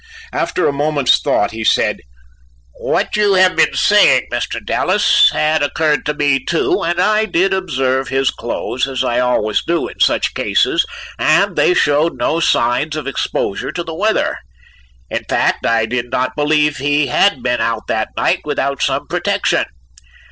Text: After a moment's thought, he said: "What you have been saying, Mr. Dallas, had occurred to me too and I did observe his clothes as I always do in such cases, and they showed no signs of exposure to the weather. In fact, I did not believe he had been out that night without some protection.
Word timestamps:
After 0.33 0.67
a 0.67 0.73
moment's 0.73 1.19
thought, 1.21 1.51
he 1.51 1.63
said: 1.63 1.99
"What 2.79 3.15
you 3.15 3.35
have 3.35 3.55
been 3.55 3.75
saying, 3.75 4.29
Mr. 4.31 4.59
Dallas, 4.59 5.29
had 5.29 5.61
occurred 5.61 6.07
to 6.07 6.15
me 6.15 6.43
too 6.43 6.81
and 6.81 6.99
I 6.99 7.25
did 7.25 7.53
observe 7.53 8.07
his 8.07 8.31
clothes 8.31 8.87
as 8.87 9.03
I 9.03 9.19
always 9.19 9.61
do 9.63 9.87
in 9.87 9.99
such 9.99 10.33
cases, 10.33 10.87
and 11.19 11.55
they 11.55 11.75
showed 11.75 12.17
no 12.17 12.39
signs 12.39 12.95
of 12.95 13.05
exposure 13.05 13.71
to 13.71 13.83
the 13.83 13.93
weather. 13.93 14.37
In 15.11 15.23
fact, 15.25 15.67
I 15.67 15.85
did 15.85 16.09
not 16.11 16.35
believe 16.35 16.77
he 16.77 17.05
had 17.05 17.43
been 17.43 17.61
out 17.61 17.85
that 17.87 18.09
night 18.17 18.41
without 18.43 18.81
some 18.81 19.05
protection. 19.05 19.65